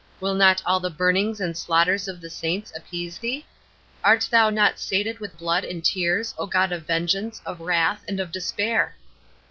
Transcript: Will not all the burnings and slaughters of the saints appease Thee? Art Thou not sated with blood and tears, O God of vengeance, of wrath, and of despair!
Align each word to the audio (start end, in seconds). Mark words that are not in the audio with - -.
Will 0.19 0.33
not 0.33 0.63
all 0.65 0.79
the 0.79 0.89
burnings 0.89 1.39
and 1.39 1.55
slaughters 1.55 2.07
of 2.07 2.21
the 2.21 2.29
saints 2.31 2.73
appease 2.75 3.19
Thee? 3.19 3.45
Art 4.03 4.27
Thou 4.31 4.49
not 4.49 4.79
sated 4.79 5.19
with 5.19 5.37
blood 5.37 5.63
and 5.63 5.85
tears, 5.85 6.33
O 6.39 6.47
God 6.47 6.71
of 6.71 6.87
vengeance, 6.87 7.39
of 7.45 7.61
wrath, 7.61 8.03
and 8.07 8.19
of 8.19 8.31
despair! 8.31 8.95